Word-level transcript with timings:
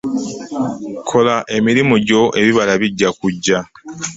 Kola 1.09 1.35
mirimu 1.67 1.95
gyo 2.07 2.21
ebibala 2.39 2.73
bijja 2.81 3.09
kujja. 3.19 3.59